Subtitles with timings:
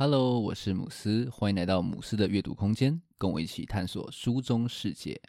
[0.00, 5.20] Hello，我是姆斯，欢迎来到姆斯的阅读空间，跟我一起探索书中世界。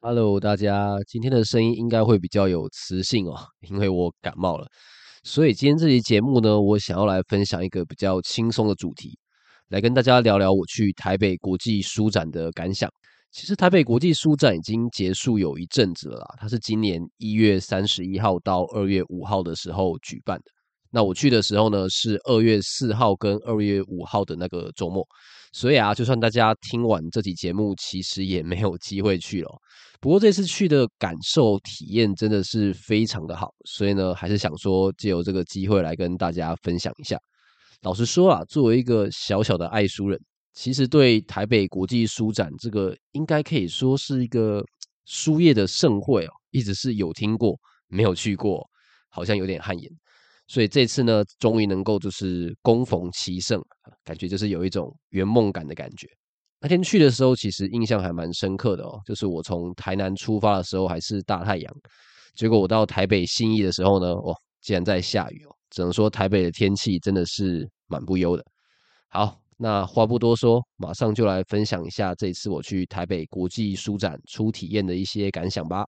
[0.00, 3.36] Hello，大家，今天的声音应该会比较有磁性哦，
[3.68, 4.66] 因为我感冒了。
[5.22, 9.16] 所以今天这期节目呢，我想要来分享一个比较轻松的主题。
[9.70, 12.90] 来跟大家聊聊我去台北国际书展的感想。
[13.30, 20.44] 其实台北国际书展已经结束有一阵子了啦，它是今年一月三十一号到二月五号的时候举办的。
[20.90, 25.06] 那我去的时候呢，是二月四号跟二月五号的那个周末。
[25.52, 29.48] 所以啊，就算大家听完这期节目，其实也没有机会去了。
[30.00, 37.16] 不过这次去的感受体验真的是非常的好，所以呢，还是想说借由这个机会来跟大家分享一下。
[37.82, 40.20] 老实说啊，作为一个小小的爱书人，
[40.52, 44.62] 其实对台北国际书展这个应该可以说是一个
[45.06, 48.68] 书业的盛会哦，一直是有听过，没有去过，
[49.08, 49.90] 好像有点汗颜。
[50.46, 53.62] 所以这次呢，终于能够就是恭逢其盛，
[54.04, 56.06] 感觉就是有一种圆梦感的感觉。
[56.60, 61.74] 那天去的时候，其实印象还蛮深刻的哦，就是我从台南出发的时候还是大太阳，
[62.34, 65.56] 结果我到台北新义的时候呢，哦，竟然在下雨哦。
[65.70, 68.44] 只能说台北的天气真的是蛮不优的。
[69.08, 75.86] 好，那话不多说，马上就来分享一下这次我去台北国际书展初体验的一些感想吧。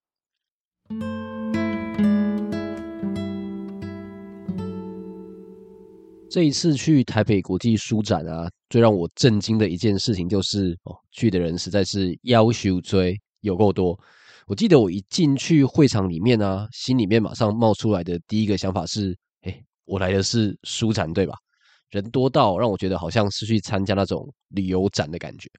[6.31, 13.03] 这一次去台北国际书展啊，最让我震惊的一件事情就是，哦，去的人实在是夭寿多，
[13.43, 13.99] 有够多。
[14.47, 19.15] 我记得我一进去会场里面啊，心里面马上冒出来的第一个想法是，
[19.93, 21.35] 我来的是书展，对吧？
[21.91, 25.51] 人多到让我觉得好像是去参加那种旅游展的感觉，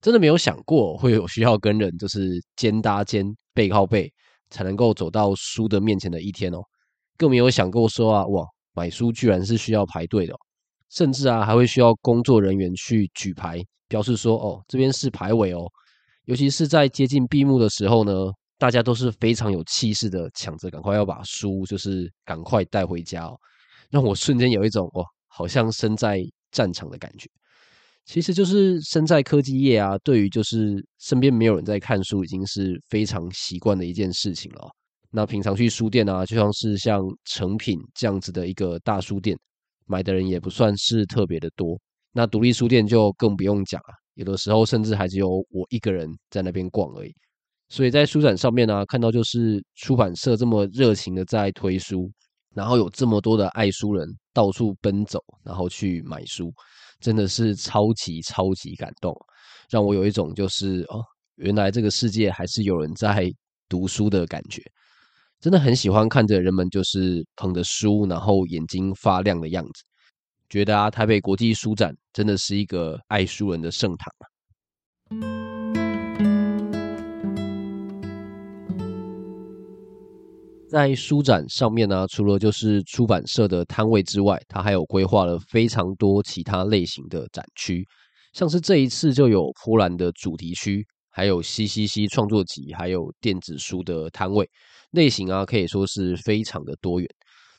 [0.00, 4.12] 真的没有想过会有需要跟人就是肩搭肩、背靠背
[4.50, 6.58] 才能够走到书的面前的一天哦，
[7.16, 10.34] 更没有想过说啊，哇，买书居然是需要排队的，
[10.90, 15.64] 甚至啊还会需要工作人员去举牌，表示说哦，这边是排尾哦，
[16.24, 18.12] 尤其是在接近闭幕的时候呢，
[18.58, 23.38] 大家都是非常有气势的抢着赶快要把书就是赶快带回家哦。
[23.90, 27.28] 让我瞬间有一种哦，好像身在战场的感觉。
[28.04, 34.70] 其实就是身在科技业啊，对于就是身边没有人在看书，已经是非常习惯的一件事情了。
[35.10, 39.36] 那平常去书店啊，就像是像诚品这样子的一个大书店，
[39.86, 41.76] 买的人也不算是特别的多。
[42.12, 47.12] 那独立书店就更不用讲啊，有的时候甚至还只有我一个人在那边逛而已。
[47.68, 52.08] 所以在书展上面呢，看到就是出版社这么热情的在推书。
[52.56, 56.50] 然后有这么多的爱书人到处奔走，然后去买书，
[57.00, 59.14] 真的是超级超级感动，
[59.68, 63.30] 让我有一种就是哦，原来这个世界还是有人在
[63.68, 64.62] 读书的感觉。
[65.38, 69.84] 真的很喜欢看着人们就是捧着书，然后眼睛发亮的样子，
[70.48, 75.45] 觉得啊，台北国际书展真的是一个爱书人的圣堂啊。
[80.68, 87.86] 在书展上面呢，除了就是出版社的摊位之外，它还有规划了非常多其他类型的展区，
[88.32, 94.48] 像是这一次就有波兰的主题区，还有 CCC 创作集，还有电子书的摊位，
[94.90, 97.08] 类型啊可以说是非常的多元。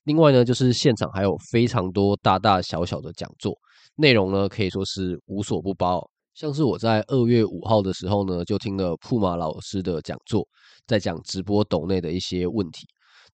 [0.03, 3.57] 另外呢，就是现场还有非常多大大小小的讲座，
[3.95, 6.05] 内容呢可以说是无所不包。
[6.33, 10.45] 像是我在二月五号的时候呢，就听了铺马老师的讲座，
[10.85, 12.85] 在讲直播抖内的一些问题。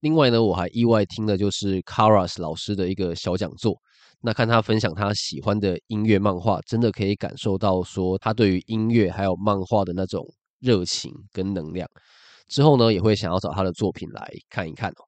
[0.04, 3.80] 另外呢，我还意外听的就是 Karas 老师的一个小讲座。
[4.20, 10.22] 那看他分享他喜欢的音乐漫画，真的可以感受到说他对于音乐还有漫画的那种
[10.60, 11.88] 热情跟能量。
[12.50, 15.08] 之后呢，也会想要找他的作品来看一看哦。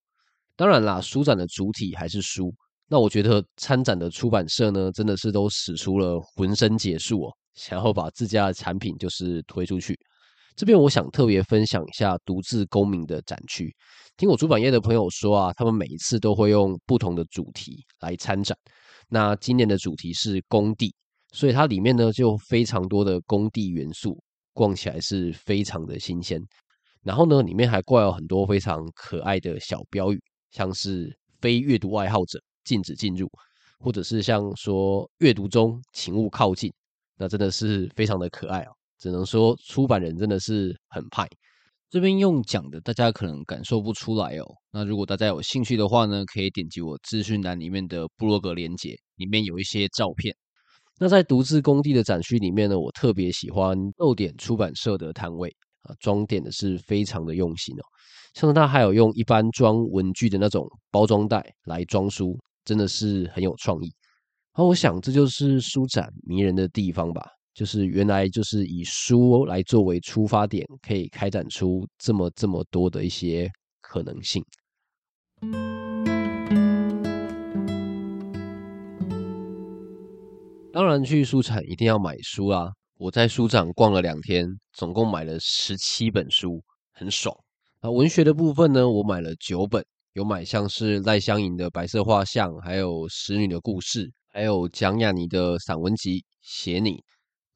[0.56, 2.54] 当然啦，书展的主体还是书。
[2.88, 10.00] 那我觉得参展的出版社呢，真的是都使出了浑身解数哦，想要把自家的产品就是推出去。
[10.56, 13.76] 这边我想特别分享一下独自公民的展区。
[14.16, 18.58] 听我出版业的朋友说啊，他们每一次都会用不同的主题来参展。
[19.10, 20.96] 那今年的主题是工地，
[21.34, 24.18] 所以它里面呢就非常多的工地元素，
[24.54, 26.42] 逛起来是非常的新鲜。
[27.04, 30.20] 然后呢，里面还挂有很多非常可爱的小标语，
[30.52, 33.30] 像是非阅读爱好者禁止进入，
[33.80, 36.74] 或者是像说阅读中请勿靠近。
[37.18, 38.72] 那真的是非常的可爱啊。
[39.06, 41.28] 只能说出版人真的是很派。
[41.92, 44.46] 这边用讲的，大家可能感受不出来哦。
[44.72, 50.36] 那如果大家有兴趣的话呢，可以点击我资讯栏里面的部落格连接，里面有一些照片。
[51.00, 57.84] 那在独自工地的展区里面呢，我特别喜欢逗点出版社的摊位啊，装点的是非常的用心哦。
[58.34, 63.94] 像他还有用一般装文具的那种包装袋来装书，真的是很有创意。
[64.56, 67.22] 然后我想这就是书展迷人的地方吧，
[67.56, 73.50] 就是原来就是以书来作为出发点，可以开展出这么这么多的一些
[73.80, 74.44] 可能性。
[80.74, 82.70] 当然，去书展一定要买书啦。
[82.98, 86.62] 我在书展逛了两天，总共买了十七本书，
[86.92, 87.34] 很爽。
[87.80, 89.82] 啊，文学的部分呢，我买了九本，
[90.12, 96.92] 有买像是赖香吟的《白色画像》，还有《使女的故事》，还有蒋亚妮的散文集《写你》。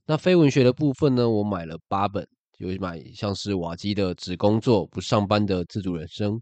[0.10, 2.28] 那非文学的部分呢，我买了八本，
[2.58, 6.34] 有买像是瓦基的《只工作不上班的自主人生》，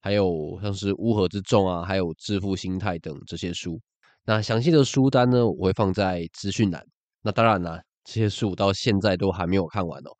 [0.00, 3.80] 还有像是《乌合之众》啊，还有《致富心态》等这些书。
[4.24, 6.84] 那详细的书单呢，我会放在资讯栏。
[7.22, 10.10] 那当然啦，这些书到现在都还没有看完哦，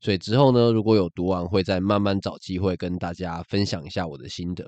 [0.00, 4.64] 所以之后呢，如果有读完，会再慢慢找机会跟大家分享一下我的心得。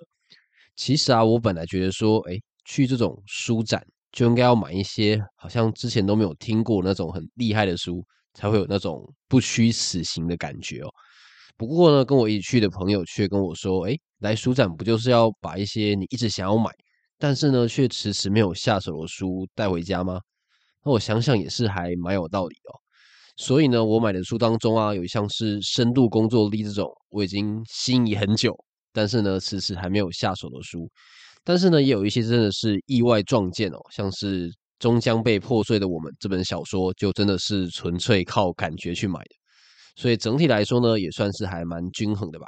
[0.76, 3.82] 其实啊，我本来觉得说，诶，去这种书展
[4.12, 10.90] 就应该要买一些好像之前都没有听过那种很厉害的书，才会有那种不虚此行的感觉哦。
[11.56, 16.70] 不过呢，跟我一起去的朋友却跟我说，诶，来书展不就是要把一些你一直想要买，
[17.18, 20.20] 但是呢，却迟迟没有下手的书带回家吗？
[20.84, 22.72] 那我想想也是还蛮有道理哦。
[23.36, 28.56] 所以呢，我买的书当中啊，有一项是深度工作力这种，我已经心仪很久，
[28.92, 30.88] 但是呢，迟迟还没有下手的书。
[31.44, 34.48] 但是呢，也有一些真的是意外撞见哦，像是
[34.78, 39.30] 《终将被破碎的我们》这本小说，就真的是纯粹靠感觉去买的。
[39.96, 42.46] 所以整体来说呢，也算是还蛮均衡的吧。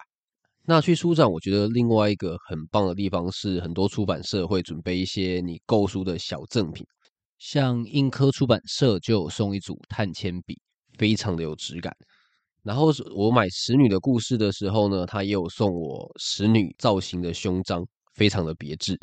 [0.66, 6.86] 那去书展，我觉得另外一个很棒的地方是，很多出版社会准备一些你购书的小赠品，
[7.38, 10.56] 像印科出版社就有送一组碳铅笔，
[10.98, 11.92] 非常的有质感。
[12.62, 17.84] 然后我买使女的故事的时候呢，他也有送我使女造型的胸章，
[18.20, 18.98] 非常的别致。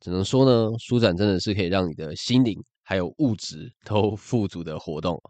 [0.00, 5.20] 只能说呢，舒展真的是可以让你的心灵还有物质都富足的活动。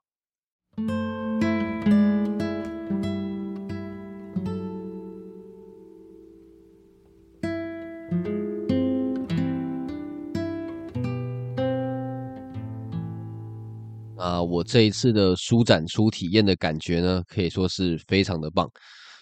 [14.17, 18.71] 啊，我这一次的舒展出体验的感觉呢，可以说是非常的棒。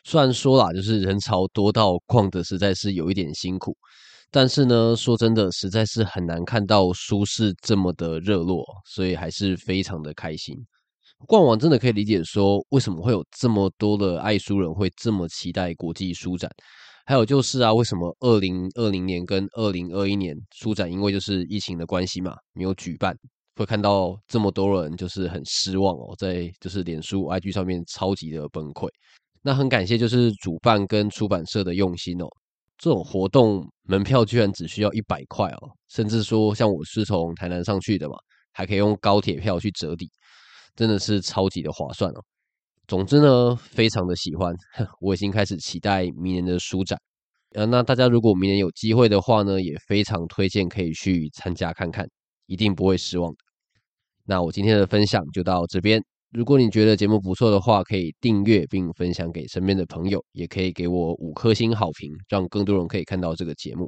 [0.05, 3.77] 虽然说啦，就是人潮多到逛的实在是有一点辛苦，
[4.31, 10.57] 但是呢，说真的，实在是很难看到书市这么的热络，所以还是非常的开心。
[11.29, 16.51] 逛完真的可以理解说，为什么会有这么多的爱书人会这么期待国际书展。
[17.07, 23.17] 还有就是啊，为什么二零二零年跟二零二一年书展因为就是疫情的关系嘛，没有举办。
[23.55, 28.89] 会看到这么多人，就是很失望哦，在就是脸书、IG 上面超级的崩溃。
[29.43, 32.27] 那很感谢就是主办跟出版社的用心哦。
[32.79, 38.15] 这种活动门票居然只需要一百块哦，甚至说像我是从台南上去的嘛，
[38.53, 40.11] 还可以用高铁票去折抵，
[40.75, 42.21] 真的是超级的划算哦。
[42.89, 44.55] 总之呢，非常的喜欢，
[45.01, 46.99] 我已经开始期待明年的书展。
[47.55, 52.07] 呃，那大家如果明年有机会的话呢，也非常推荐可以去参加看看。
[52.47, 53.33] 一定不会失望。
[54.25, 56.03] 那我今天的分享就到这边。
[56.33, 63.87] 如果你觉得节目不错的话，可以订阅并分享给身边的朋友，也可以给我五颗星好评，让更多人可以看到这个节目。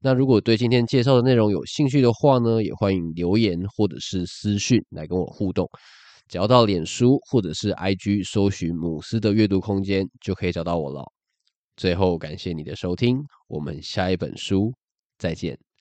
[0.00, 5.68] 那如果对今天介绍的内容有兴趣的话呢，也欢迎留言或者是私讯来跟我互动。
[6.28, 11.04] 只要到脸书或者是 IG 搜寻“母斯的阅读空间”，就可以找到我了。
[11.76, 14.72] 最后，感谢你的收听，我们下一本书
[15.18, 15.71] 再见。